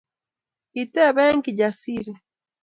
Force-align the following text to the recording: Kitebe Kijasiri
Kitebe 0.73 1.25
Kijasiri 1.43 2.13